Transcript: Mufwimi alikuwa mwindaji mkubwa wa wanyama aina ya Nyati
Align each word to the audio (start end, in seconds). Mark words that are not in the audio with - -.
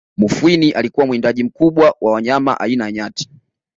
Mufwimi 0.17 0.71
alikuwa 0.71 1.05
mwindaji 1.05 1.43
mkubwa 1.43 1.95
wa 2.01 2.11
wanyama 2.11 2.59
aina 2.59 2.85
ya 2.85 2.91
Nyati 2.91 3.29